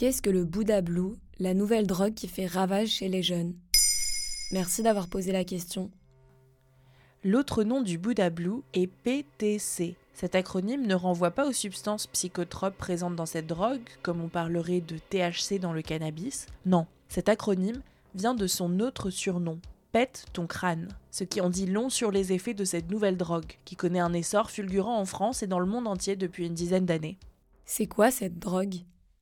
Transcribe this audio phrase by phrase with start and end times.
[0.00, 3.52] Qu'est-ce que le Bouddha Blue, la nouvelle drogue qui fait ravage chez les jeunes?
[4.50, 5.90] Merci d'avoir posé la question.
[7.22, 9.96] L'autre nom du Bouddha Blue est PTC.
[10.14, 14.80] Cet acronyme ne renvoie pas aux substances psychotropes présentes dans cette drogue, comme on parlerait
[14.80, 16.46] de THC dans le cannabis.
[16.64, 17.82] Non, cet acronyme
[18.14, 19.58] vient de son autre surnom,
[19.92, 23.58] Pète ton crâne, ce qui en dit long sur les effets de cette nouvelle drogue,
[23.66, 26.86] qui connaît un essor fulgurant en France et dans le monde entier depuis une dizaine
[26.86, 27.18] d'années.
[27.66, 28.76] C'est quoi cette drogue?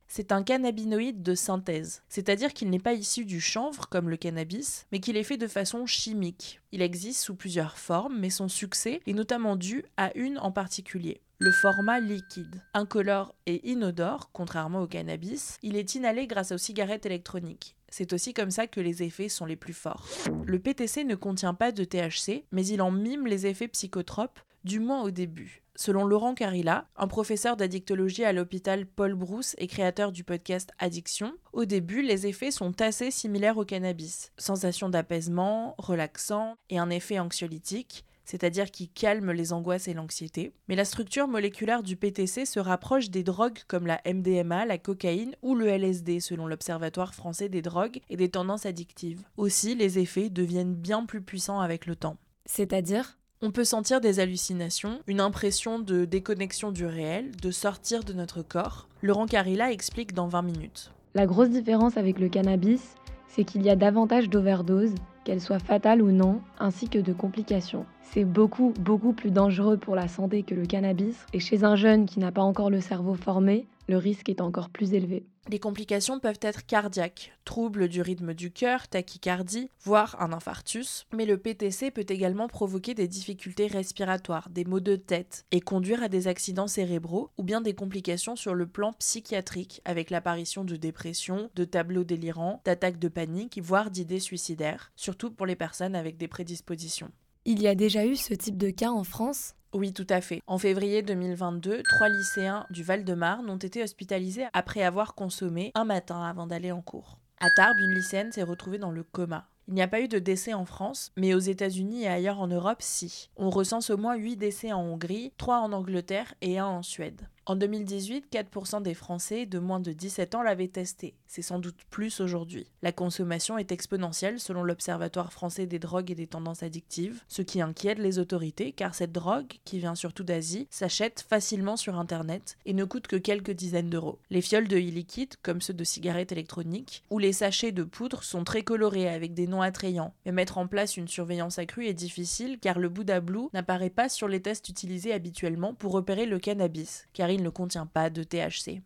[0.09, 4.87] C'est un cannabinoïde de synthèse, c'est-à-dire qu'il n'est pas issu du chanvre comme le cannabis,
[4.91, 6.59] mais qu'il est fait de façon chimique.
[6.71, 11.21] Il existe sous plusieurs formes, mais son succès est notamment dû à une en particulier.
[11.41, 17.05] Le format liquide, incolore et inodore, contrairement au cannabis, il est inhalé grâce aux cigarettes
[17.05, 17.77] électroniques.
[17.87, 20.05] C'est aussi comme ça que les effets sont les plus forts.
[20.45, 24.81] Le PTC ne contient pas de THC, mais il en mime les effets psychotropes, du
[24.81, 25.63] moins au début.
[25.77, 31.31] Selon Laurent Carilla, un professeur d'addictologie à l'hôpital Paul Brousse et créateur du podcast Addiction,
[31.53, 34.33] au début, les effets sont assez similaires au cannabis.
[34.37, 40.53] Sensation d'apaisement, relaxant et un effet anxiolytique, c'est-à-dire qui calme les angoisses et l'anxiété.
[40.67, 45.35] Mais la structure moléculaire du PTC se rapproche des drogues comme la MDMA, la cocaïne
[45.41, 49.23] ou le LSD selon l'Observatoire français des drogues et des tendances addictives.
[49.35, 52.17] Aussi, les effets deviennent bien plus puissants avec le temps.
[52.45, 58.13] C'est-à-dire on peut sentir des hallucinations, une impression de déconnexion du réel, de sortir de
[58.13, 58.89] notre corps.
[59.01, 60.91] Laurent Carilla explique dans 20 minutes.
[61.15, 62.95] La grosse différence avec le cannabis,
[63.27, 64.93] c'est qu'il y a davantage d'overdoses,
[65.29, 67.85] qu'elles soient fatales ou non, ainsi que de complications.
[68.01, 72.07] C'est beaucoup, beaucoup plus dangereux pour la santé que le cannabis, et chez un jeune
[72.07, 75.25] qui n'a pas encore le cerveau formé, le risque est encore plus élevé.
[75.49, 81.25] Les complications peuvent être cardiaques, troubles du rythme du cœur, tachycardie, voire un infarctus, mais
[81.25, 86.07] le PTC peut également provoquer des difficultés respiratoires, des maux de tête, et conduire à
[86.07, 91.49] des accidents cérébraux ou bien des complications sur le plan psychiatrique, avec l'apparition de dépression,
[91.55, 96.27] de tableaux délirants, d'attaques de panique, voire d'idées suicidaires, surtout pour les personnes avec des
[96.27, 97.09] prédispositions.
[97.45, 99.55] Il y a déjà eu ce type de cas en France?
[99.73, 100.41] Oui, tout à fait.
[100.47, 106.23] En février 2022, trois lycéens du Val-de-Marne ont été hospitalisés après avoir consommé un matin
[106.23, 107.19] avant d'aller en cours.
[107.39, 109.47] À Tarbes, une lycéenne s'est retrouvée dans le coma.
[109.67, 112.47] Il n'y a pas eu de décès en France, mais aux États-Unis et ailleurs en
[112.47, 113.29] Europe, si.
[113.37, 117.27] On recense au moins 8 décès en Hongrie, 3 en Angleterre et 1 en Suède.
[117.49, 121.15] En 2018, 4% des Français de moins de 17 ans l'avaient testé.
[121.25, 122.67] C'est sans doute plus aujourd'hui.
[122.83, 127.59] La consommation est exponentielle selon l'Observatoire français des drogues et des tendances addictives, ce qui
[127.59, 132.73] inquiète les autorités car cette drogue, qui vient surtout d'Asie, s'achète facilement sur Internet et
[132.73, 134.19] ne coûte que quelques dizaines d'euros.
[134.29, 138.43] Les fioles de e-liquide, comme ceux de cigarettes électroniques, ou les sachets de poudre sont
[138.43, 140.13] très colorés avec des noms attrayants.
[140.27, 144.07] Mais mettre en place une surveillance accrue est difficile car le Bouddha Blue n'apparaît pas
[144.07, 147.07] sur les tests utilisés habituellement pour repérer le cannabis,
[147.43, 148.81] ne contient pas de THC.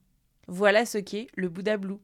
[0.47, 1.97] Voilà ce qu'est le Bouddha Blue.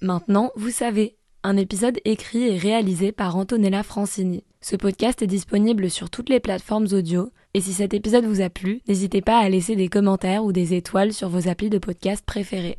[0.00, 4.44] Maintenant, vous savez, un épisode écrit et réalisé par Antonella Francini.
[4.60, 8.48] Ce podcast est disponible sur toutes les plateformes audio, et si cet épisode vous a
[8.48, 12.24] plu, n'hésitez pas à laisser des commentaires ou des étoiles sur vos applis de podcast
[12.24, 12.78] préférés.